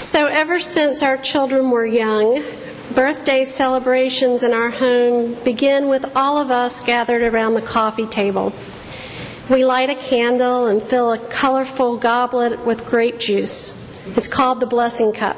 So, 0.00 0.28
ever 0.28 0.60
since 0.60 1.02
our 1.02 1.18
children 1.18 1.70
were 1.70 1.84
young, 1.84 2.42
birthday 2.94 3.44
celebrations 3.44 4.42
in 4.42 4.54
our 4.54 4.70
home 4.70 5.34
begin 5.44 5.88
with 5.88 6.16
all 6.16 6.38
of 6.38 6.50
us 6.50 6.80
gathered 6.80 7.20
around 7.20 7.52
the 7.52 7.60
coffee 7.60 8.06
table. 8.06 8.54
We 9.50 9.66
light 9.66 9.90
a 9.90 9.94
candle 9.94 10.68
and 10.68 10.82
fill 10.82 11.12
a 11.12 11.18
colorful 11.18 11.98
goblet 11.98 12.64
with 12.64 12.86
grape 12.86 13.18
juice. 13.18 13.76
It's 14.16 14.26
called 14.26 14.60
the 14.60 14.66
blessing 14.66 15.12
cup. 15.12 15.36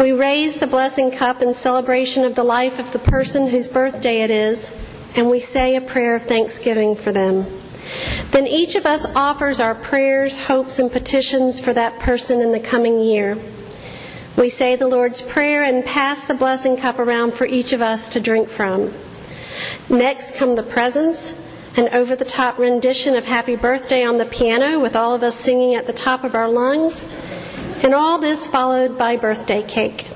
We 0.00 0.12
raise 0.12 0.58
the 0.58 0.66
blessing 0.66 1.10
cup 1.10 1.42
in 1.42 1.52
celebration 1.52 2.24
of 2.24 2.34
the 2.34 2.44
life 2.44 2.78
of 2.78 2.90
the 2.94 2.98
person 2.98 3.48
whose 3.48 3.68
birthday 3.68 4.22
it 4.22 4.30
is, 4.30 4.74
and 5.14 5.28
we 5.28 5.40
say 5.40 5.76
a 5.76 5.82
prayer 5.82 6.16
of 6.16 6.22
thanksgiving 6.22 6.96
for 6.96 7.12
them. 7.12 7.44
Then 8.30 8.46
each 8.46 8.74
of 8.74 8.86
us 8.86 9.06
offers 9.14 9.60
our 9.60 9.74
prayers, 9.74 10.46
hopes, 10.46 10.78
and 10.78 10.90
petitions 10.90 11.60
for 11.60 11.72
that 11.72 11.98
person 11.98 12.40
in 12.40 12.52
the 12.52 12.60
coming 12.60 13.00
year. 13.00 13.36
We 14.36 14.48
say 14.48 14.76
the 14.76 14.88
Lord's 14.88 15.20
Prayer 15.20 15.62
and 15.62 15.84
pass 15.84 16.26
the 16.26 16.34
blessing 16.34 16.76
cup 16.76 16.98
around 16.98 17.34
for 17.34 17.46
each 17.46 17.72
of 17.72 17.82
us 17.82 18.08
to 18.08 18.20
drink 18.20 18.48
from. 18.48 18.92
Next 19.90 20.36
come 20.36 20.56
the 20.56 20.62
presents, 20.62 21.38
an 21.76 21.88
over 21.90 22.16
the 22.16 22.24
top 22.24 22.58
rendition 22.58 23.14
of 23.14 23.26
Happy 23.26 23.56
Birthday 23.56 24.04
on 24.04 24.18
the 24.18 24.24
piano 24.24 24.80
with 24.80 24.96
all 24.96 25.14
of 25.14 25.22
us 25.22 25.36
singing 25.36 25.74
at 25.74 25.86
the 25.86 25.92
top 25.92 26.24
of 26.24 26.34
our 26.34 26.48
lungs, 26.48 27.14
and 27.82 27.94
all 27.94 28.18
this 28.18 28.46
followed 28.46 28.96
by 28.96 29.16
birthday 29.16 29.62
cake. 29.62 30.06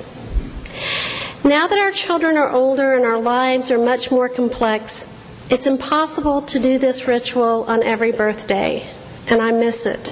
Now 1.45 1.67
that 1.67 1.79
our 1.79 1.91
children 1.91 2.37
are 2.37 2.51
older 2.51 2.95
and 2.95 3.05
our 3.05 3.21
lives 3.21 3.71
are 3.71 3.79
much 3.79 4.11
more 4.11 4.29
complex, 4.29 5.09
it's 5.49 5.67
impossible 5.67 6.43
to 6.43 6.59
do 6.59 6.79
this 6.79 7.07
ritual 7.07 7.65
on 7.69 7.83
every 7.83 8.11
birthday, 8.11 8.89
and 9.29 9.41
I 9.41 9.53
miss 9.53 9.87
it. 9.87 10.09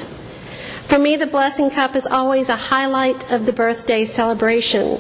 For 0.86 0.98
me, 0.98 1.16
the 1.16 1.26
blessing 1.26 1.70
cup 1.70 1.96
is 1.96 2.06
always 2.06 2.48
a 2.48 2.56
highlight 2.56 3.32
of 3.32 3.46
the 3.46 3.52
birthday 3.52 4.04
celebration. 4.04 4.98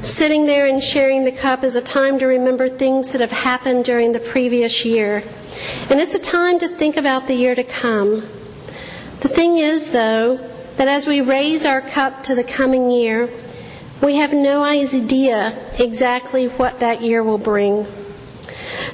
Sitting 0.00 0.44
there 0.44 0.66
and 0.66 0.82
sharing 0.82 1.24
the 1.24 1.32
cup 1.32 1.64
is 1.64 1.76
a 1.76 1.80
time 1.80 2.18
to 2.18 2.26
remember 2.26 2.68
things 2.68 3.12
that 3.12 3.20
have 3.20 3.30
happened 3.30 3.84
during 3.84 4.12
the 4.12 4.20
previous 4.20 4.84
year. 4.84 5.22
And 5.88 6.00
it's 6.00 6.14
a 6.14 6.18
time 6.18 6.58
to 6.58 6.68
think 6.68 6.96
about 6.96 7.26
the 7.26 7.34
year 7.34 7.54
to 7.54 7.64
come. 7.64 8.22
The 9.20 9.28
thing 9.28 9.56
is, 9.56 9.92
though, 9.92 10.36
that 10.76 10.88
as 10.88 11.06
we 11.06 11.20
raise 11.22 11.64
our 11.64 11.80
cup 11.80 12.22
to 12.24 12.34
the 12.34 12.44
coming 12.44 12.90
year, 12.90 13.30
we 14.02 14.16
have 14.16 14.34
no 14.34 14.62
idea 14.62 15.56
exactly 15.78 16.48
what 16.48 16.80
that 16.80 17.00
year 17.00 17.22
will 17.22 17.38
bring. 17.38 17.86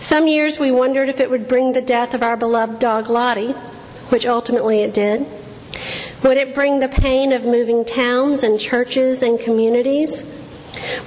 Some 0.00 0.28
years 0.28 0.58
we 0.58 0.70
wondered 0.70 1.10
if 1.10 1.20
it 1.20 1.28
would 1.28 1.46
bring 1.46 1.74
the 1.74 1.82
death 1.82 2.14
of 2.14 2.22
our 2.22 2.34
beloved 2.34 2.78
dog 2.78 3.10
Lottie, 3.10 3.52
which 4.08 4.24
ultimately 4.24 4.80
it 4.80 4.94
did. 4.94 5.26
Would 6.24 6.38
it 6.38 6.54
bring 6.54 6.80
the 6.80 6.88
pain 6.88 7.32
of 7.34 7.44
moving 7.44 7.84
towns 7.84 8.42
and 8.42 8.58
churches 8.58 9.22
and 9.22 9.38
communities? 9.38 10.24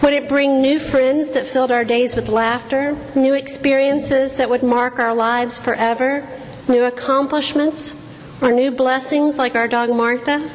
Would 0.03 0.13
it 0.13 0.29
bring 0.29 0.61
new 0.61 0.79
friends 0.79 1.31
that 1.31 1.47
filled 1.47 1.71
our 1.71 1.83
days 1.83 2.15
with 2.15 2.29
laughter, 2.29 2.95
new 3.15 3.33
experiences 3.33 4.35
that 4.35 4.51
would 4.51 4.61
mark 4.61 4.99
our 4.99 5.15
lives 5.15 5.57
forever, 5.57 6.23
new 6.67 6.83
accomplishments, 6.83 7.99
or 8.43 8.51
new 8.51 8.69
blessings 8.69 9.39
like 9.39 9.55
our 9.55 9.67
dog 9.67 9.89
Martha? 9.89 10.51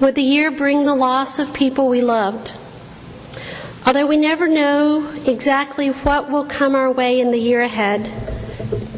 Would 0.00 0.14
the 0.14 0.22
year 0.22 0.50
bring 0.50 0.84
the 0.84 0.94
loss 0.94 1.38
of 1.38 1.52
people 1.52 1.90
we 1.90 2.00
loved? 2.00 2.53
Although 3.86 4.06
we 4.06 4.16
never 4.16 4.48
know 4.48 5.12
exactly 5.26 5.88
what 5.88 6.30
will 6.30 6.44
come 6.44 6.74
our 6.74 6.90
way 6.90 7.20
in 7.20 7.30
the 7.30 7.38
year 7.38 7.60
ahead, 7.60 8.10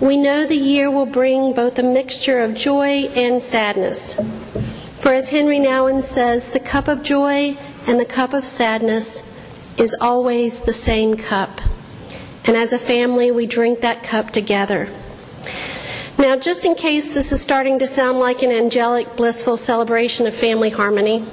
we 0.00 0.16
know 0.16 0.46
the 0.46 0.56
year 0.56 0.90
will 0.90 1.06
bring 1.06 1.52
both 1.52 1.78
a 1.78 1.82
mixture 1.82 2.38
of 2.38 2.54
joy 2.54 3.08
and 3.16 3.42
sadness. 3.42 4.14
For 5.00 5.12
as 5.12 5.30
Henri 5.30 5.58
Nouwen 5.58 6.02
says, 6.02 6.50
the 6.50 6.60
cup 6.60 6.86
of 6.86 7.02
joy 7.02 7.56
and 7.86 7.98
the 7.98 8.04
cup 8.04 8.32
of 8.32 8.44
sadness 8.44 9.32
is 9.76 9.96
always 10.00 10.60
the 10.60 10.72
same 10.72 11.16
cup. 11.16 11.60
And 12.44 12.56
as 12.56 12.72
a 12.72 12.78
family, 12.78 13.32
we 13.32 13.46
drink 13.46 13.80
that 13.80 14.04
cup 14.04 14.30
together. 14.30 14.88
Now, 16.18 16.36
just 16.36 16.64
in 16.64 16.76
case 16.76 17.12
this 17.12 17.32
is 17.32 17.42
starting 17.42 17.78
to 17.80 17.86
sound 17.86 18.20
like 18.20 18.42
an 18.42 18.52
angelic, 18.52 19.16
blissful 19.16 19.56
celebration 19.56 20.26
of 20.26 20.34
family 20.34 20.70
harmony, 20.70 21.24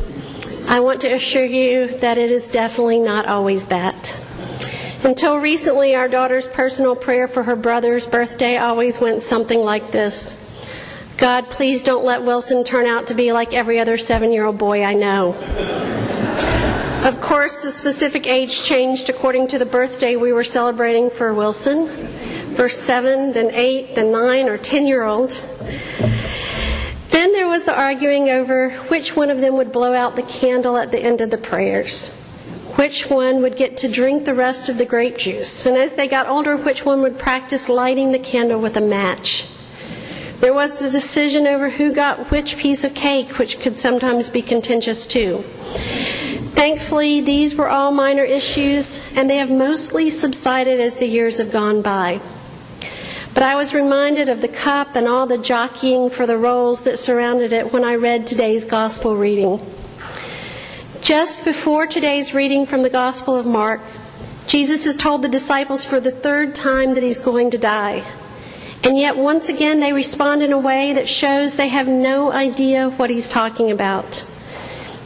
I 0.68 0.80
want 0.80 1.02
to 1.02 1.12
assure 1.12 1.46
you 1.46 1.88
that 2.00 2.18
it 2.18 2.32
is 2.32 2.48
definitely 2.48 3.00
not 3.00 3.26
always 3.26 3.66
that. 3.66 4.18
Until 5.04 5.38
recently, 5.38 5.96
our 5.96 6.08
daughter's 6.08 6.48
personal 6.48 6.96
prayer 6.96 7.28
for 7.28 7.44
her 7.44 7.56
brother's 7.56 8.08
birthday 8.08 8.58
always 8.58 9.02
went 9.02 9.22
something 9.22 9.60
like 9.60 9.92
this 9.92 10.40
God, 11.18 11.50
please 11.50 11.84
don't 11.84 12.04
let 12.04 12.24
Wilson 12.24 12.64
turn 12.64 12.86
out 12.86 13.08
to 13.08 13.14
be 13.14 13.34
like 13.34 13.54
every 13.54 13.80
other 13.80 13.98
seven 13.98 14.32
year 14.32 14.46
old 14.46 14.58
boy 14.58 14.84
I 14.84 14.94
know. 14.94 15.34
Of 17.04 17.22
course, 17.22 17.62
the 17.62 17.70
specific 17.70 18.28
age 18.28 18.64
changed 18.64 19.10
according 19.10 19.50
to 19.50 19.60
the 19.60 19.66
birthday 19.66 20.16
we 20.16 20.32
were 20.32 20.44
celebrating 20.44 21.10
for 21.10 21.34
Wilson. 21.34 21.88
First 22.56 22.84
seven, 22.84 23.34
then 23.34 23.52
eight, 23.52 23.94
then 23.96 24.12
nine, 24.12 24.48
or 24.48 24.58
ten 24.58 24.88
year 24.88 25.04
old. 25.04 25.32
Was 27.54 27.66
the 27.66 27.80
arguing 27.80 28.30
over 28.32 28.72
which 28.90 29.16
one 29.16 29.30
of 29.30 29.40
them 29.40 29.58
would 29.58 29.72
blow 29.72 29.94
out 29.94 30.16
the 30.16 30.24
candle 30.24 30.76
at 30.76 30.90
the 30.90 30.98
end 30.98 31.22
of 31.22 31.30
the 31.30 31.38
prayers, 31.38 32.12
which 32.78 33.12
one 33.12 33.44
would 33.44 33.58
get 33.58 33.78
to 33.78 33.88
drink 33.88 34.26
the 34.26 34.34
rest 34.34 34.70
of 34.70 34.80
the 34.80 34.88
grape 34.88 35.20
juice, 35.20 35.64
and 35.68 35.78
as 35.78 35.94
they 35.94 36.08
got 36.08 36.28
older, 36.28 36.58
which 36.58 36.84
one 36.84 37.04
would 37.04 37.20
practice 37.20 37.70
lighting 37.70 38.12
the 38.12 38.18
candle 38.18 38.60
with 38.60 38.76
a 38.76 38.82
match. 38.82 39.46
There 40.40 40.52
was 40.52 40.80
the 40.80 40.90
decision 40.90 41.46
over 41.46 41.70
who 41.70 41.94
got 41.94 42.32
which 42.32 42.58
piece 42.58 42.84
of 42.84 42.96
cake, 42.96 43.38
which 43.38 43.60
could 43.60 43.78
sometimes 43.78 44.30
be 44.30 44.42
contentious 44.42 45.06
too. 45.06 45.44
Thankfully, 46.56 47.22
these 47.22 47.54
were 47.54 47.70
all 47.70 47.92
minor 47.92 48.24
issues, 48.24 49.16
and 49.16 49.30
they 49.30 49.38
have 49.38 49.52
mostly 49.52 50.10
subsided 50.10 50.80
as 50.80 50.96
the 50.96 51.06
years 51.06 51.38
have 51.38 51.52
gone 51.52 51.84
by. 51.84 52.20
But 53.34 53.44
I 53.44 53.56
was 53.56 53.74
reminded 53.74 54.30
of 54.30 54.42
the 54.42 54.48
cup 54.48 54.96
and 54.96 55.08
all 55.08 55.26
the 55.26 55.40
jockeying 55.40 56.12
for 56.12 56.28
the 56.28 56.38
roles 56.38 56.84
that 56.84 57.00
surrounded 57.00 57.52
it 57.52 57.74
when 57.74 57.84
I 57.84 57.96
read 57.96 58.28
today's 58.28 58.64
gospel 58.64 59.16
reading. 59.16 59.60
Just 61.02 61.44
before 61.44 61.88
today's 61.88 62.34
reading 62.34 62.66
from 62.66 62.84
the 62.84 62.90
Gospel 62.90 63.36
of 63.36 63.46
Mark, 63.46 63.82
Jesus 64.46 64.86
has 64.86 64.96
told 64.96 65.22
the 65.22 65.28
disciples 65.30 65.84
for 65.84 66.00
the 66.00 66.12
third 66.12 66.54
time 66.54 66.94
that 66.94 67.04
he's 67.04 67.18
going 67.18 67.50
to 67.52 67.58
die. 67.58 68.04
And 68.84 69.00
yet, 69.00 69.18
once 69.18 69.50
again, 69.50 69.80
they 69.80 69.94
respond 69.94 70.44
in 70.44 70.54
a 70.54 70.60
way 70.60 70.94
that 70.94 71.10
shows 71.10 71.56
they 71.56 71.70
have 71.70 71.88
no 71.88 72.32
idea 72.32 72.90
what 72.92 73.10
he's 73.10 73.28
talking 73.28 73.72
about. 73.72 74.26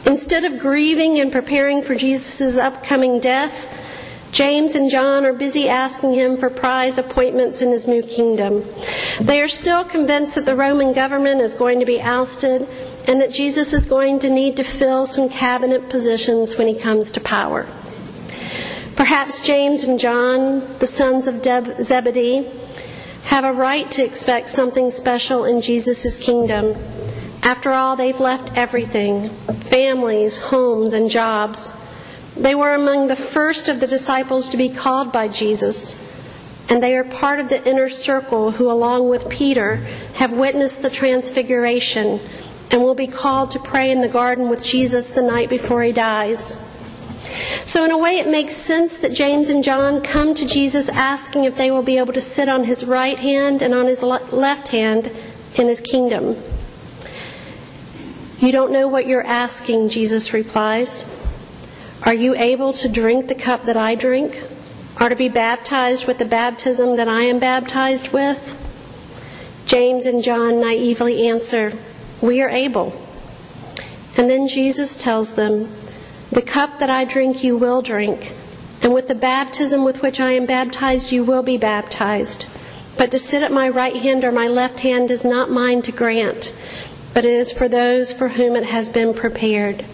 Instead 0.04 0.44
of 0.44 0.58
grieving 0.58 1.18
and 1.18 1.32
preparing 1.32 1.82
for 1.82 1.94
Jesus' 1.94 2.58
upcoming 2.58 3.20
death, 3.20 3.87
James 4.32 4.74
and 4.74 4.90
John 4.90 5.24
are 5.24 5.32
busy 5.32 5.68
asking 5.68 6.14
him 6.14 6.36
for 6.36 6.50
prize 6.50 6.98
appointments 6.98 7.62
in 7.62 7.70
his 7.70 7.88
new 7.88 8.02
kingdom. 8.02 8.64
They 9.20 9.40
are 9.40 9.48
still 9.48 9.84
convinced 9.84 10.34
that 10.34 10.46
the 10.46 10.56
Roman 10.56 10.92
government 10.92 11.40
is 11.40 11.54
going 11.54 11.80
to 11.80 11.86
be 11.86 12.00
ousted 12.00 12.68
and 13.06 13.20
that 13.20 13.32
Jesus 13.32 13.72
is 13.72 13.86
going 13.86 14.18
to 14.20 14.30
need 14.30 14.56
to 14.58 14.62
fill 14.62 15.06
some 15.06 15.30
cabinet 15.30 15.88
positions 15.88 16.58
when 16.58 16.68
he 16.68 16.78
comes 16.78 17.10
to 17.12 17.20
power. 17.20 17.66
Perhaps 18.96 19.40
James 19.40 19.84
and 19.84 19.98
John, 19.98 20.60
the 20.78 20.86
sons 20.86 21.26
of 21.26 21.42
Zebedee, 21.42 22.50
have 23.24 23.44
a 23.44 23.52
right 23.52 23.90
to 23.92 24.04
expect 24.04 24.48
something 24.50 24.90
special 24.90 25.44
in 25.44 25.60
Jesus' 25.60 26.16
kingdom. 26.16 26.74
After 27.42 27.70
all, 27.70 27.96
they've 27.96 28.18
left 28.18 28.56
everything 28.56 29.30
families, 29.30 30.38
homes, 30.40 30.92
and 30.92 31.08
jobs 31.08 31.72
they 32.38 32.54
were 32.54 32.74
among 32.74 33.08
the 33.08 33.16
first 33.16 33.68
of 33.68 33.80
the 33.80 33.86
disciples 33.86 34.48
to 34.50 34.56
be 34.56 34.68
called 34.68 35.12
by 35.12 35.28
Jesus, 35.28 36.00
and 36.68 36.82
they 36.82 36.96
are 36.96 37.04
part 37.04 37.40
of 37.40 37.48
the 37.48 37.66
inner 37.68 37.88
circle 37.88 38.52
who, 38.52 38.70
along 38.70 39.08
with 39.08 39.28
Peter, 39.28 39.76
have 40.14 40.32
witnessed 40.32 40.82
the 40.82 40.90
transfiguration 40.90 42.20
and 42.70 42.82
will 42.82 42.94
be 42.94 43.06
called 43.06 43.50
to 43.50 43.58
pray 43.58 43.90
in 43.90 44.02
the 44.02 44.08
garden 44.08 44.48
with 44.48 44.62
Jesus 44.62 45.10
the 45.10 45.22
night 45.22 45.48
before 45.48 45.82
he 45.82 45.92
dies. 45.92 46.56
So, 47.64 47.84
in 47.84 47.90
a 47.90 47.98
way, 47.98 48.18
it 48.18 48.28
makes 48.28 48.54
sense 48.54 48.96
that 48.98 49.12
James 49.12 49.50
and 49.50 49.64
John 49.64 50.00
come 50.00 50.32
to 50.34 50.46
Jesus 50.46 50.88
asking 50.88 51.44
if 51.44 51.56
they 51.56 51.70
will 51.70 51.82
be 51.82 51.98
able 51.98 52.12
to 52.12 52.20
sit 52.20 52.48
on 52.48 52.64
his 52.64 52.84
right 52.84 53.18
hand 53.18 53.62
and 53.62 53.74
on 53.74 53.86
his 53.86 54.02
left 54.02 54.68
hand 54.68 55.10
in 55.56 55.66
his 55.66 55.80
kingdom. 55.80 56.36
You 58.38 58.52
don't 58.52 58.70
know 58.70 58.86
what 58.86 59.06
you're 59.06 59.26
asking, 59.26 59.88
Jesus 59.88 60.32
replies. 60.32 61.17
Are 62.04 62.14
you 62.14 62.34
able 62.36 62.72
to 62.74 62.88
drink 62.88 63.26
the 63.26 63.34
cup 63.34 63.64
that 63.64 63.76
I 63.76 63.94
drink? 63.94 64.44
Or 65.00 65.08
to 65.08 65.16
be 65.16 65.28
baptized 65.28 66.06
with 66.06 66.18
the 66.18 66.24
baptism 66.24 66.96
that 66.96 67.08
I 67.08 67.22
am 67.22 67.38
baptized 67.38 68.12
with? 68.12 68.64
James 69.66 70.06
and 70.06 70.22
John 70.22 70.60
naively 70.60 71.28
answer, 71.28 71.72
We 72.20 72.40
are 72.40 72.48
able. 72.48 73.00
And 74.16 74.30
then 74.30 74.48
Jesus 74.48 74.96
tells 74.96 75.34
them, 75.34 75.68
The 76.32 76.42
cup 76.42 76.78
that 76.78 76.90
I 76.90 77.04
drink 77.04 77.44
you 77.44 77.56
will 77.56 77.82
drink, 77.82 78.32
and 78.82 78.94
with 78.94 79.08
the 79.08 79.14
baptism 79.14 79.84
with 79.84 80.02
which 80.02 80.20
I 80.20 80.32
am 80.32 80.46
baptized 80.46 81.12
you 81.12 81.22
will 81.22 81.42
be 81.42 81.56
baptized. 81.56 82.46
But 82.96 83.10
to 83.10 83.18
sit 83.18 83.42
at 83.42 83.52
my 83.52 83.68
right 83.68 83.96
hand 83.96 84.24
or 84.24 84.32
my 84.32 84.48
left 84.48 84.80
hand 84.80 85.10
is 85.10 85.24
not 85.24 85.50
mine 85.50 85.82
to 85.82 85.92
grant, 85.92 86.56
but 87.12 87.24
it 87.24 87.32
is 87.32 87.52
for 87.52 87.68
those 87.68 88.12
for 88.12 88.28
whom 88.28 88.56
it 88.56 88.64
has 88.64 88.88
been 88.88 89.14
prepared. 89.14 89.84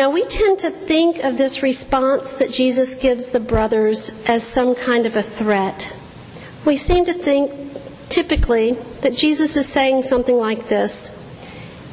Now, 0.00 0.08
we 0.08 0.22
tend 0.22 0.60
to 0.60 0.70
think 0.70 1.18
of 1.18 1.36
this 1.36 1.62
response 1.62 2.32
that 2.32 2.50
Jesus 2.50 2.94
gives 2.94 3.32
the 3.32 3.38
brothers 3.38 4.24
as 4.26 4.42
some 4.42 4.74
kind 4.74 5.04
of 5.04 5.14
a 5.14 5.22
threat. 5.22 5.94
We 6.64 6.78
seem 6.78 7.04
to 7.04 7.12
think, 7.12 7.52
typically, 8.08 8.72
that 9.02 9.12
Jesus 9.12 9.58
is 9.58 9.68
saying 9.68 10.04
something 10.04 10.38
like 10.38 10.68
this 10.68 11.10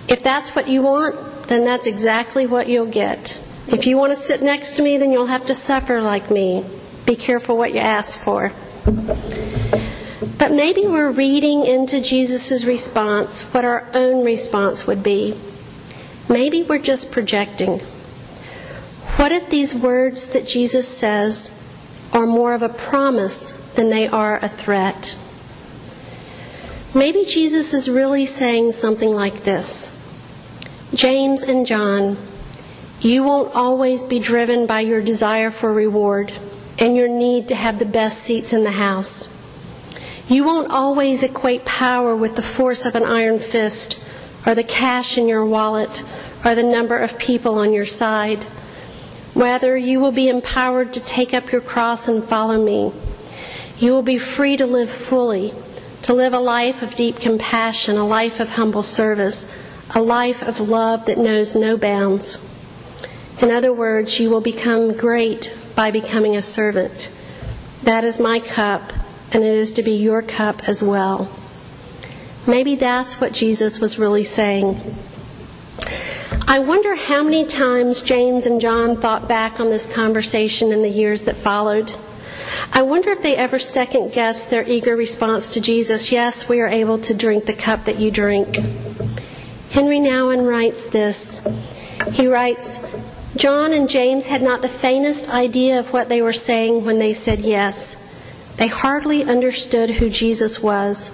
If 0.08 0.24
that's 0.24 0.56
what 0.56 0.70
you 0.70 0.84
want, 0.84 1.50
then 1.50 1.66
that's 1.66 1.86
exactly 1.86 2.48
what 2.48 2.70
you'll 2.70 2.86
get. 2.86 3.44
If 3.68 3.86
you 3.86 3.98
want 3.98 4.14
to 4.14 4.16
sit 4.16 4.42
next 4.42 4.78
to 4.78 4.84
me, 4.84 4.96
then 4.98 5.12
you'll 5.12 5.26
have 5.26 5.48
to 5.48 5.54
suffer 5.54 6.02
like 6.02 6.32
me. 6.32 6.64
Be 7.06 7.18
careful 7.18 7.58
what 7.58 7.74
you 7.74 7.82
ask 7.82 8.18
for. 8.18 8.54
But 10.38 10.54
maybe 10.54 10.88
we're 10.88 11.12
reading 11.12 11.66
into 11.66 12.00
Jesus' 12.00 12.64
response 12.64 13.42
what 13.54 13.66
our 13.66 13.86
own 13.94 14.24
response 14.24 14.88
would 14.88 15.04
be. 15.04 15.38
Maybe 16.30 16.64
we're 16.64 16.80
just 16.80 17.12
projecting. 17.12 17.82
What 19.18 19.32
if 19.32 19.50
these 19.50 19.74
words 19.74 20.28
that 20.30 20.48
Jesus 20.48 20.88
says 20.88 21.52
are 22.14 22.28
more 22.28 22.54
of 22.54 22.62
a 22.62 22.70
promise 22.70 23.50
than 23.74 23.90
they 23.90 24.08
are 24.08 24.38
a 24.38 24.48
threat? 24.48 25.18
Maybe 26.94 27.26
Jesus 27.26 27.74
is 27.74 27.90
really 27.90 28.28
saying 28.28 28.74
something 28.74 29.10
like 29.10 29.44
this 29.44 29.92
James 30.94 31.42
and 31.42 31.66
John, 31.66 32.16
you 33.02 33.24
won't 33.24 33.56
always 33.56 34.04
be 34.04 34.20
driven 34.20 34.68
by 34.68 34.82
your 34.82 35.02
desire 35.02 35.50
for 35.50 35.74
reward 35.74 36.32
and 36.78 36.96
your 36.96 37.08
need 37.08 37.48
to 37.48 37.56
have 37.56 37.80
the 37.80 37.86
best 37.86 38.20
seats 38.20 38.54
in 38.54 38.64
the 38.64 38.72
house. 38.72 39.34
You 40.30 40.44
won't 40.44 40.72
always 40.72 41.24
equate 41.24 41.66
power 41.66 42.16
with 42.16 42.36
the 42.36 42.44
force 42.44 42.86
of 42.86 42.94
an 42.94 43.04
iron 43.04 43.40
fist 43.40 44.00
or 44.46 44.54
the 44.54 44.64
cash 44.64 45.18
in 45.18 45.28
your 45.28 45.44
wallet 45.44 46.04
or 46.46 46.54
the 46.54 46.62
number 46.62 46.98
of 46.98 47.18
people 47.18 47.56
on 47.56 47.74
your 47.74 47.88
side. 47.88 48.46
Rather, 49.38 49.78
you 49.78 50.00
will 50.00 50.12
be 50.12 50.30
empowered 50.30 50.92
to 50.92 51.00
take 51.00 51.32
up 51.32 51.52
your 51.52 51.62
cross 51.62 52.08
and 52.08 52.24
follow 52.24 52.62
me. 52.62 52.92
You 53.78 53.92
will 53.92 54.02
be 54.02 54.18
free 54.18 54.58
to 54.58 54.66
live 54.66 54.90
fully, 54.90 55.54
to 56.02 56.16
live 56.16 56.34
a 56.34 56.40
life 56.40 56.82
of 56.82 56.96
deep 56.96 57.18
compassion, 57.18 57.98
a 57.98 58.08
life 58.08 58.40
of 58.40 58.50
humble 58.50 58.82
service, 58.82 59.56
a 59.94 60.02
life 60.02 60.42
of 60.42 60.60
love 60.60 61.06
that 61.06 61.20
knows 61.20 61.56
no 61.56 61.78
bounds. 61.78 62.44
In 63.40 63.52
other 63.52 63.72
words, 63.72 64.20
you 64.20 64.32
will 64.32 64.42
become 64.42 64.98
great 64.98 65.56
by 65.76 65.92
becoming 65.92 66.36
a 66.36 66.42
servant. 66.42 67.12
That 67.84 68.04
is 68.04 68.20
my 68.20 68.40
cup, 68.40 68.92
and 69.32 69.44
it 69.44 69.56
is 69.56 69.72
to 69.74 69.84
be 69.84 69.98
your 69.98 70.24
cup 70.24 70.68
as 70.68 70.82
well. 70.82 71.30
Maybe 72.48 72.74
that's 72.74 73.22
what 73.22 73.34
Jesus 73.34 73.80
was 73.80 74.00
really 74.00 74.24
saying. 74.24 74.82
I 76.50 76.60
wonder 76.60 76.96
how 76.96 77.24
many 77.24 77.46
times 77.46 78.02
James 78.02 78.46
and 78.46 78.62
John 78.62 78.96
thought 78.96 79.28
back 79.28 79.60
on 79.60 79.70
this 79.70 79.86
conversation 79.86 80.72
in 80.72 80.82
the 80.82 80.90
years 80.90 81.24
that 81.24 81.36
followed. 81.36 81.92
I 82.72 82.84
wonder 82.84 83.10
if 83.10 83.22
they 83.22 83.36
ever 83.36 83.60
second 83.60 84.14
guessed 84.14 84.50
their 84.50 84.66
eager 84.66 84.96
response 84.96 85.50
to 85.50 85.62
Jesus, 85.62 86.10
Yes, 86.10 86.48
we 86.48 86.62
are 86.62 86.70
able 86.70 87.00
to 87.00 87.14
drink 87.14 87.46
the 87.46 87.54
cup 87.54 87.84
that 87.84 88.00
you 88.00 88.12
drink. 88.12 88.56
Henri 89.72 90.00
Nouwen 90.00 90.48
writes 90.48 90.86
this. 90.86 91.46
He 92.14 92.28
writes, 92.28 92.96
John 93.36 93.74
and 93.74 93.90
James 93.90 94.28
had 94.28 94.42
not 94.42 94.62
the 94.62 94.70
faintest 94.70 95.30
idea 95.30 95.78
of 95.78 95.92
what 95.92 96.08
they 96.08 96.22
were 96.22 96.32
saying 96.32 96.86
when 96.86 96.98
they 96.98 97.12
said 97.12 97.40
yes. 97.40 98.04
They 98.56 98.68
hardly 98.68 99.26
understood 99.26 99.90
who 99.90 100.10
Jesus 100.10 100.64
was. 100.64 101.12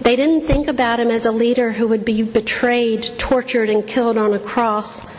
They 0.00 0.16
didn't 0.16 0.46
think 0.46 0.68
about 0.68 1.00
him 1.00 1.10
as 1.10 1.26
a 1.26 1.32
leader 1.32 1.72
who 1.72 1.88
would 1.88 2.04
be 2.04 2.22
betrayed, 2.22 3.10
tortured, 3.18 3.70
and 3.70 3.86
killed 3.86 4.18
on 4.18 4.34
a 4.34 4.38
cross. 4.38 5.14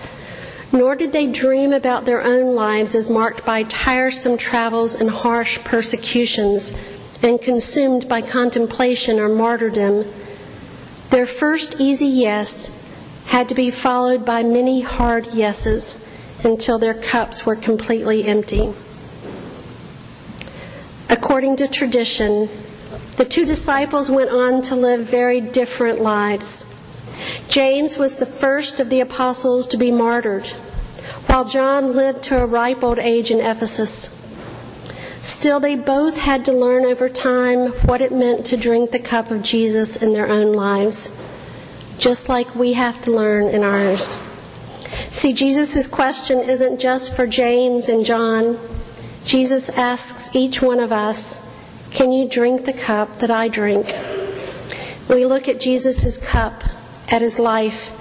Nor 0.72 0.96
did 0.96 1.12
they 1.12 1.28
dream 1.28 1.74
about 1.74 2.06
their 2.06 2.22
own 2.22 2.56
lives 2.56 2.94
as 2.94 3.10
marked 3.10 3.46
by 3.46 3.64
tiresome 3.64 4.38
travels 4.38 4.96
and 4.96 5.10
harsh 5.10 5.60
persecutions 5.64 6.74
and 7.24 7.42
consumed 7.42 8.08
by 8.08 8.22
contemplation 8.22 9.20
or 9.20 9.30
martyrdom. 9.30 10.06
Their 11.10 11.26
first 11.26 11.80
easy 11.80 12.08
yes 12.08 12.84
had 13.28 13.50
to 13.50 13.56
be 13.56 13.72
followed 13.72 14.26
by 14.26 14.44
many 14.44 14.82
hard 14.82 15.28
yeses 15.28 16.06
until 16.44 16.78
their 16.78 16.94
cups 16.94 17.46
were 17.46 17.56
completely 17.56 18.26
empty. 18.26 18.74
According 21.10 21.56
to 21.58 21.68
tradition, 21.68 22.50
the 23.18 23.26
two 23.26 23.46
disciples 23.46 24.10
went 24.10 24.30
on 24.30 24.62
to 24.64 24.76
live 24.76 25.02
very 25.02 25.42
different 25.42 26.00
lives. 26.00 26.74
James 27.50 27.98
was 27.98 28.16
the 28.16 28.26
first 28.26 28.80
of 28.80 28.90
the 28.90 29.00
apostles 29.00 29.66
to 29.68 29.78
be 29.78 29.92
martyred, 29.92 30.48
while 31.26 31.44
John 31.44 31.94
lived 31.94 32.24
to 32.24 32.42
a 32.42 32.46
ripe 32.46 32.84
old 32.84 33.00
age 33.00 33.32
in 33.32 33.40
Ephesus. 33.40 34.14
Still, 35.20 35.60
they 35.60 35.76
both 35.76 36.18
had 36.18 36.46
to 36.46 36.54
learn 36.54 36.86
over 36.86 37.10
time 37.10 37.70
what 37.88 38.02
it 38.02 38.12
meant 38.12 38.46
to 38.46 38.56
drink 38.56 38.92
the 38.92 39.00
cup 39.00 39.32
of 39.32 39.42
Jesus 39.42 40.02
in 40.02 40.14
their 40.14 40.30
own 40.30 40.54
lives, 40.54 41.10
just 41.98 42.30
like 42.30 42.56
we 42.56 42.74
have 42.74 43.02
to 43.02 43.12
learn 43.12 43.48
in 43.48 43.64
ours. 43.64 44.20
See, 45.10 45.34
Jesus' 45.34 45.88
question 45.88 46.40
isn't 46.40 46.80
just 46.80 47.16
for 47.16 47.26
James 47.26 47.90
and 47.90 48.06
John. 48.06 48.60
Jesus 49.26 49.70
asks 49.70 50.36
each 50.36 50.62
one 50.62 50.80
of 50.80 50.92
us, 50.92 51.47
Can 51.98 52.12
you 52.12 52.30
drink 52.30 52.66
the 52.66 52.74
cup 52.74 53.16
that 53.18 53.32
I 53.32 53.48
drink? 53.48 53.88
We 55.10 55.26
look 55.26 55.50
at 55.50 55.60
Jesus' 55.60 56.20
cup, 56.20 56.64
at 57.10 57.24
his 57.24 57.40
life, 57.40 57.92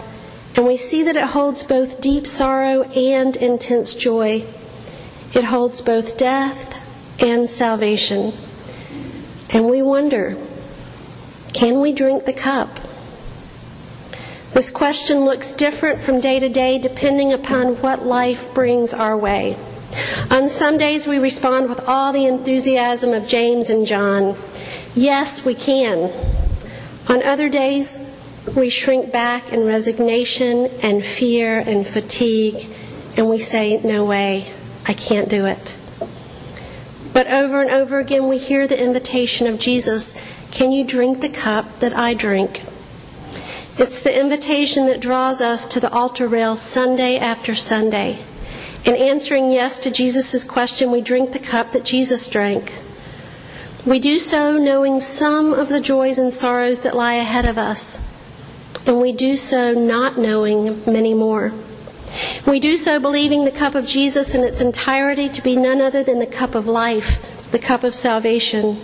and 0.54 0.66
we 0.66 0.76
see 0.76 1.02
that 1.04 1.16
it 1.16 1.30
holds 1.30 1.62
both 1.62 1.98
deep 1.98 2.26
sorrow 2.26 2.82
and 2.82 3.34
intense 3.38 3.94
joy. 3.94 4.44
It 5.32 5.44
holds 5.44 5.80
both 5.80 6.18
death 6.18 6.76
and 7.22 7.48
salvation. 7.48 8.34
And 9.48 9.70
we 9.70 9.80
wonder, 9.80 10.36
can 11.54 11.80
we 11.80 11.94
drink 11.94 12.26
the 12.26 12.34
cup? 12.34 12.78
This 14.52 14.68
question 14.68 15.20
looks 15.20 15.52
different 15.52 16.02
from 16.02 16.20
day 16.20 16.38
to 16.38 16.50
day 16.50 16.78
depending 16.78 17.32
upon 17.32 17.76
what 17.76 18.04
life 18.04 18.52
brings 18.52 18.92
our 18.92 19.16
way. 19.16 19.56
On 20.30 20.48
some 20.48 20.78
days, 20.78 21.06
we 21.06 21.18
respond 21.18 21.68
with 21.68 21.80
all 21.86 22.12
the 22.12 22.26
enthusiasm 22.26 23.12
of 23.12 23.26
James 23.26 23.70
and 23.70 23.86
John. 23.86 24.36
Yes, 24.94 25.44
we 25.44 25.54
can. 25.54 26.10
On 27.08 27.22
other 27.22 27.48
days, 27.48 28.12
we 28.54 28.68
shrink 28.70 29.12
back 29.12 29.52
in 29.52 29.64
resignation 29.64 30.66
and 30.82 31.04
fear 31.04 31.58
and 31.58 31.86
fatigue, 31.86 32.68
and 33.16 33.28
we 33.28 33.38
say, 33.38 33.80
No 33.82 34.04
way, 34.04 34.52
I 34.86 34.94
can't 34.94 35.28
do 35.28 35.46
it. 35.46 35.76
But 37.12 37.28
over 37.28 37.60
and 37.60 37.70
over 37.70 37.98
again, 37.98 38.28
we 38.28 38.38
hear 38.38 38.66
the 38.66 38.82
invitation 38.82 39.46
of 39.46 39.58
Jesus 39.58 40.14
Can 40.50 40.72
you 40.72 40.84
drink 40.84 41.20
the 41.20 41.28
cup 41.28 41.80
that 41.80 41.94
I 41.94 42.14
drink? 42.14 42.62
It's 43.78 44.02
the 44.02 44.18
invitation 44.18 44.86
that 44.86 45.00
draws 45.00 45.40
us 45.40 45.66
to 45.66 45.80
the 45.80 45.92
altar 45.92 46.26
rail 46.26 46.56
Sunday 46.56 47.18
after 47.18 47.54
Sunday. 47.54 48.18
In 48.86 48.94
answering 48.94 49.50
yes 49.50 49.80
to 49.80 49.90
Jesus' 49.90 50.44
question, 50.44 50.92
we 50.92 51.00
drink 51.00 51.32
the 51.32 51.40
cup 51.40 51.72
that 51.72 51.84
Jesus 51.84 52.28
drank. 52.28 52.72
We 53.84 53.98
do 53.98 54.20
so 54.20 54.58
knowing 54.58 55.00
some 55.00 55.52
of 55.52 55.68
the 55.68 55.80
joys 55.80 56.20
and 56.20 56.32
sorrows 56.32 56.80
that 56.80 56.94
lie 56.94 57.14
ahead 57.14 57.46
of 57.46 57.58
us, 57.58 57.98
and 58.86 59.00
we 59.00 59.10
do 59.10 59.36
so 59.36 59.72
not 59.72 60.18
knowing 60.18 60.84
many 60.86 61.14
more. 61.14 61.52
We 62.46 62.60
do 62.60 62.76
so 62.76 63.00
believing 63.00 63.44
the 63.44 63.50
cup 63.50 63.74
of 63.74 63.88
Jesus 63.88 64.36
in 64.36 64.44
its 64.44 64.60
entirety 64.60 65.28
to 65.30 65.42
be 65.42 65.56
none 65.56 65.80
other 65.80 66.04
than 66.04 66.20
the 66.20 66.26
cup 66.26 66.54
of 66.54 66.68
life, 66.68 67.50
the 67.50 67.58
cup 67.58 67.82
of 67.82 67.92
salvation. 67.92 68.80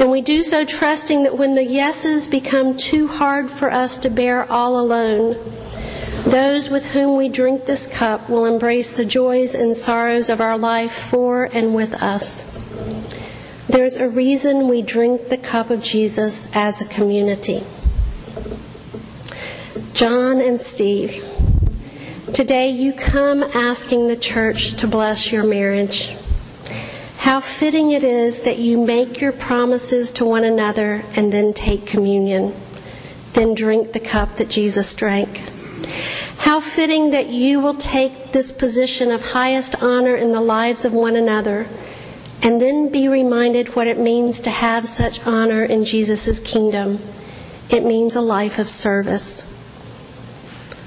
And 0.00 0.10
we 0.10 0.20
do 0.20 0.42
so 0.42 0.64
trusting 0.64 1.22
that 1.22 1.38
when 1.38 1.54
the 1.54 1.64
yeses 1.64 2.26
become 2.26 2.76
too 2.76 3.06
hard 3.06 3.48
for 3.50 3.70
us 3.70 3.98
to 3.98 4.10
bear 4.10 4.50
all 4.50 4.80
alone, 4.80 5.36
those 6.24 6.70
with 6.70 6.86
whom 6.86 7.16
we 7.16 7.28
drink 7.28 7.66
this 7.66 7.86
cup 7.86 8.30
will 8.30 8.46
embrace 8.46 8.92
the 8.92 9.04
joys 9.04 9.54
and 9.54 9.76
sorrows 9.76 10.30
of 10.30 10.40
our 10.40 10.56
life 10.56 10.92
for 10.92 11.44
and 11.52 11.74
with 11.74 11.94
us. 11.94 12.50
There's 13.68 13.96
a 13.96 14.08
reason 14.08 14.68
we 14.68 14.82
drink 14.82 15.28
the 15.28 15.36
cup 15.36 15.70
of 15.70 15.82
Jesus 15.82 16.54
as 16.54 16.80
a 16.80 16.86
community. 16.86 17.62
John 19.92 20.40
and 20.40 20.60
Steve, 20.60 21.24
today 22.32 22.70
you 22.70 22.92
come 22.92 23.42
asking 23.42 24.08
the 24.08 24.16
church 24.16 24.74
to 24.74 24.86
bless 24.86 25.30
your 25.30 25.44
marriage. 25.44 26.16
How 27.18 27.40
fitting 27.40 27.92
it 27.92 28.04
is 28.04 28.42
that 28.42 28.58
you 28.58 28.84
make 28.84 29.20
your 29.20 29.32
promises 29.32 30.10
to 30.12 30.24
one 30.24 30.44
another 30.44 31.02
and 31.14 31.32
then 31.32 31.52
take 31.52 31.86
communion, 31.86 32.54
then 33.34 33.54
drink 33.54 33.92
the 33.92 34.00
cup 34.00 34.34
that 34.34 34.48
Jesus 34.50 34.94
drank. 34.94 35.53
How 36.44 36.60
fitting 36.60 37.12
that 37.12 37.30
you 37.30 37.58
will 37.58 37.72
take 37.72 38.32
this 38.32 38.52
position 38.52 39.10
of 39.10 39.22
highest 39.22 39.82
honor 39.82 40.14
in 40.14 40.32
the 40.32 40.42
lives 40.42 40.84
of 40.84 40.92
one 40.92 41.16
another 41.16 41.66
and 42.42 42.60
then 42.60 42.92
be 42.92 43.08
reminded 43.08 43.74
what 43.74 43.86
it 43.86 43.98
means 43.98 44.42
to 44.42 44.50
have 44.50 44.86
such 44.86 45.26
honor 45.26 45.64
in 45.64 45.86
Jesus' 45.86 46.38
kingdom. 46.38 46.98
It 47.70 47.82
means 47.82 48.14
a 48.14 48.20
life 48.20 48.58
of 48.58 48.68
service. 48.68 49.50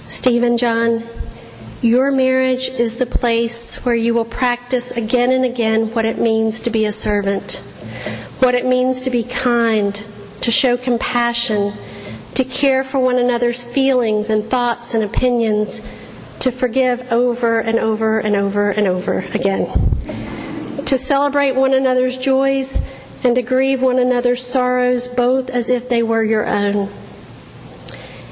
Stephen 0.05 0.57
John, 0.57 1.03
Your 1.81 2.11
marriage 2.11 2.69
is 2.69 2.97
the 2.97 3.07
place 3.07 3.83
where 3.83 3.95
you 3.95 4.13
will 4.13 4.25
practice 4.25 4.91
again 4.91 5.31
and 5.31 5.43
again 5.43 5.91
what 5.95 6.05
it 6.05 6.19
means 6.19 6.59
to 6.61 6.69
be 6.69 6.85
a 6.85 6.91
servant, 6.91 7.63
what 8.41 8.53
it 8.53 8.67
means 8.67 9.01
to 9.01 9.09
be 9.09 9.23
kind, 9.23 9.95
to 10.41 10.51
show 10.51 10.77
compassion, 10.77 11.73
to 12.37 12.43
care 12.43 12.83
for 12.83 12.99
one 12.99 13.17
another's 13.17 13.63
feelings 13.63 14.29
and 14.29 14.43
thoughts 14.43 14.93
and 14.93 15.03
opinions, 15.03 15.79
to 16.37 16.51
forgive 16.51 17.11
over 17.11 17.59
and 17.59 17.79
over 17.79 18.19
and 18.19 18.35
over 18.35 18.69
and 18.69 18.85
over 18.85 19.25
again, 19.33 19.65
to 20.85 20.99
celebrate 20.99 21.55
one 21.55 21.73
another's 21.73 22.15
joys 22.15 22.79
and 23.23 23.33
to 23.33 23.41
grieve 23.41 23.81
one 23.81 23.97
another's 23.97 24.45
sorrows 24.45 25.07
both 25.07 25.49
as 25.49 25.71
if 25.71 25.89
they 25.89 26.03
were 26.03 26.23
your 26.23 26.45
own. 26.45 26.87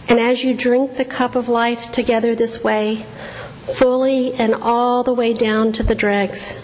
And 0.08 0.20
as 0.20 0.44
you 0.44 0.54
drink 0.54 0.98
the 0.98 1.06
cup 1.06 1.36
of 1.36 1.50
life 1.50 1.92
together 1.92 2.36
this 2.36 2.64
way, 2.64 2.98
fully 2.98 4.36
and 4.36 4.54
all 4.54 5.02
the 5.02 5.16
way 5.16 5.34
down 5.34 5.72
to 5.72 5.82
the 5.82 5.96
dregs. 5.96 6.60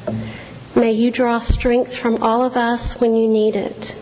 May 0.75 0.91
you 0.91 1.10
draw 1.10 1.39
strength 1.39 1.98
from 1.98 2.21
all 2.21 2.43
of 2.43 2.55
us 2.55 3.01
when 3.01 3.15
you 3.15 3.27
need 3.27 3.55
it. 3.55 3.95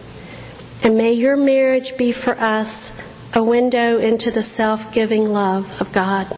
And 0.83 0.97
may 0.97 1.13
your 1.13 1.37
marriage 1.37 1.95
be 1.95 2.11
for 2.11 2.37
us 2.37 3.08
a 3.33 3.43
window 3.43 3.99
into 3.99 4.31
the 4.31 4.41
self 4.41 4.91
giving 4.91 5.31
love 5.31 5.79
of 5.79 5.91
God. 5.91 6.27